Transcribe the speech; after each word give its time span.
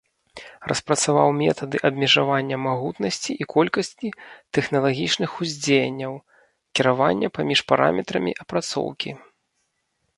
Распрацаваў 0.69 1.29
метады 1.41 1.77
абмежавання 1.89 2.57
магутнасці 2.67 3.31
і 3.45 3.47
колькасці 3.53 4.07
тэхналагічных 4.57 5.29
уздзеянняў, 5.45 6.13
кіравання 6.79 7.27
паміж 7.41 7.59
параметрамі 7.75 8.31
апрацоўкі. 8.45 9.09